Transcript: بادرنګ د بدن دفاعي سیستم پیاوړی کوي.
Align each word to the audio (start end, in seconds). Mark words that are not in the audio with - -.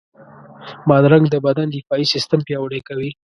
بادرنګ 0.87 1.25
د 1.29 1.35
بدن 1.45 1.67
دفاعي 1.75 2.05
سیستم 2.13 2.39
پیاوړی 2.47 2.81
کوي. 2.87 3.09